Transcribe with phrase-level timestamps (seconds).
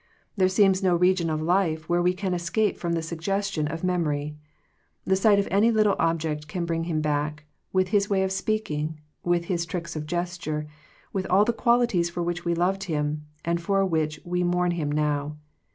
[0.35, 4.07] There seems no region of life where we can escape from the suggestions of mem
[4.07, 4.35] ory.
[5.05, 8.71] The sight of any little object can bring him back, with his way of speak
[8.71, 10.65] ing, with his tricks of gesture,
[11.13, 14.91] with all the qualities for which we loved him, and for which we mourn him
[14.91, 15.37] now.